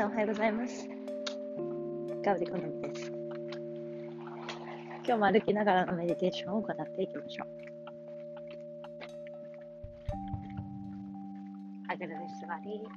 [0.00, 0.88] さんおはようございます。
[2.24, 3.12] ガウディコノミです。
[5.04, 7.48] 今日も歩きながらのメディテーションを行っていきましょう。
[11.88, 12.88] あぐらで座り、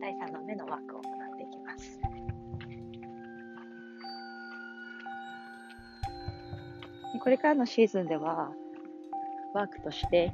[0.00, 2.00] 第3の目のワークを行っていきます。
[7.22, 8.50] これからのシーズンでは、
[9.54, 10.32] ワークとして、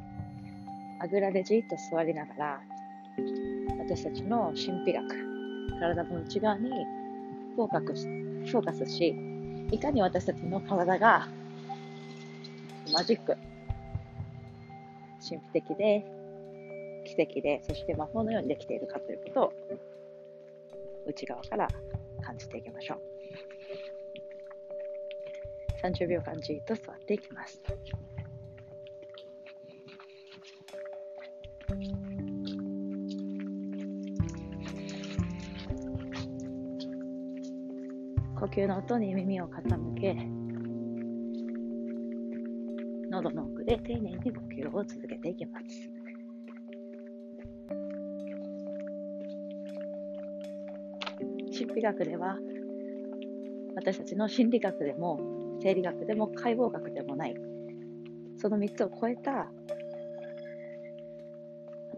[0.99, 2.63] あぐらでじっと座りながら、
[3.79, 5.09] 私たちの神秘学、
[5.81, 6.71] 体の内側に
[7.57, 9.15] フォーカスフォーカスし、
[9.71, 11.29] いかに私たちの体が
[12.93, 13.37] マジック、
[15.29, 16.05] 神秘的で、
[17.07, 19.53] 奇跡で、そして魔法のようにできているかということを
[21.07, 21.69] 内側から
[22.23, 23.01] 感じていきましょう。
[25.83, 27.61] 30秒間じっと座っていきます。
[38.41, 40.15] 呼吸の音に耳を傾け
[43.11, 45.91] 喉の奥で丁寧に呼吸を続けていきます。
[51.53, 52.39] 神秘学では
[53.77, 55.21] 私たちの心理学でも
[55.61, 57.35] 生理学でも解剖学でもない
[58.39, 59.51] その3つを超えた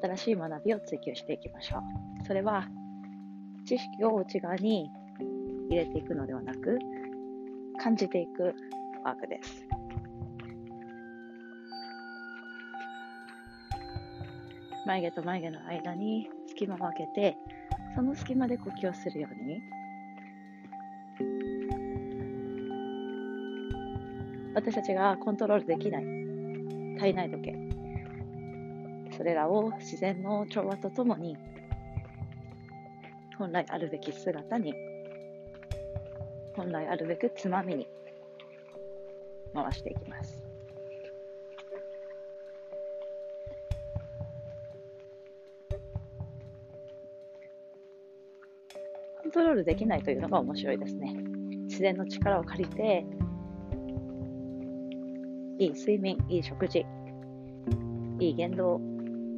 [0.03, 2.27] 新しい学びを追求していきましょう。
[2.27, 2.67] それは
[3.65, 4.91] 知識を内側に
[5.73, 6.78] 入れていくのではなく、
[7.83, 8.55] 感じていく
[9.05, 9.67] ワークです。
[14.84, 17.39] 眉毛と眉毛の間に隙間を空けて、
[17.95, 19.62] その隙間で呼吸をするように、
[24.55, 26.05] 私たちがコントロールできない
[26.98, 27.55] 体内時計、
[29.17, 31.39] それらを自然の調和とともに
[33.39, 34.75] 本来あるべき姿に
[36.55, 37.89] 本来あるべくつまみに
[39.55, 40.43] 回していきます。
[49.23, 51.15] コントロールできないというのが面白いですね。
[51.65, 53.07] 自然の力を借りて、
[55.59, 56.84] いい睡眠、いい食事、
[58.21, 58.79] いい言動、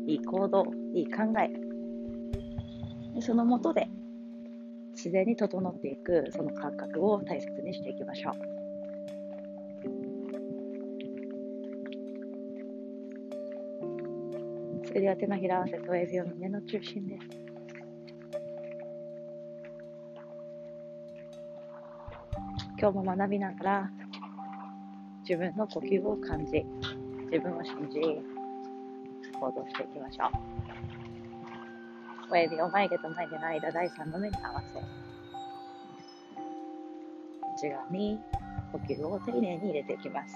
[0.07, 0.65] いい行動、
[0.95, 1.49] いい考え、
[3.21, 3.89] そのもとで
[4.94, 8.34] 自然に整っていくその感覚を大切にしていきましょう。
[14.87, 17.44] それでは手のひら合わせと親指を胸の中心です。
[22.78, 23.91] 今日も学びながら
[25.28, 26.65] 自分の呼吸を感じ、
[27.31, 28.00] 自分を信じ、
[29.41, 30.27] 行動していきましょ
[31.00, 31.03] う。
[32.34, 34.81] 小指を眉毛と眉毛の間、第3の目に合わせ、
[37.69, 38.19] 内側に
[38.72, 40.34] 呼吸を丁寧に入れていきます。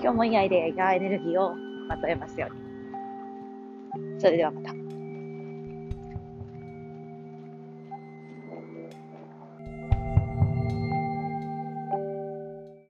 [0.00, 1.54] 日もいいアイデアがエネルギーを
[1.88, 4.18] まとえますように。
[4.18, 4.81] それではまた。